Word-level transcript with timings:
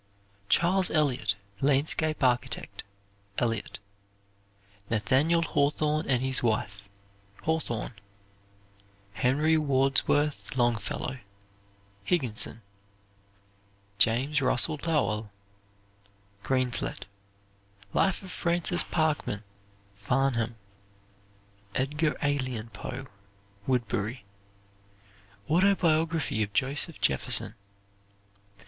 "Charles 0.49 0.89
Eliot, 0.89 1.35
Landscape 1.61 2.23
Architect," 2.23 2.83
Eliot. 3.37 3.77
"Nathaniel 4.89 5.43
Hawthorne 5.43 6.07
and 6.09 6.23
His 6.23 6.41
Wife," 6.41 6.89
Hawthorne. 7.43 7.93
"Henry 9.13 9.57
Wadsworth 9.59 10.57
Longfellow," 10.57 11.19
Higginson. 12.03 12.63
"James 13.99 14.41
Russell 14.41 14.79
Lowell," 14.87 15.29
Greenslet. 16.43 17.05
"Life 17.93 18.23
of 18.23 18.31
Francis 18.31 18.81
Parkman," 18.81 19.43
Farnham. 19.95 20.55
"Edgar 21.75 22.17
Alien 22.23 22.69
Poe," 22.71 23.05
Woodberry. 23.67 24.23
Autobiography 25.47 26.41
of 26.41 26.51
Joseph 26.53 26.99
Jefferson. 27.01 27.53